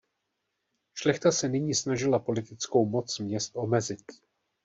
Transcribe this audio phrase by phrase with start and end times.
[0.93, 4.03] Šlechta se nyní snažila politickou moc měst omezit.